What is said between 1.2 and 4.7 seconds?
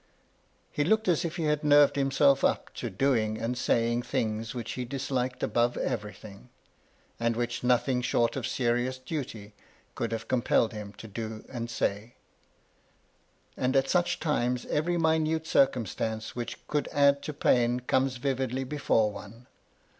if he had nerved himself up to doing and saying things,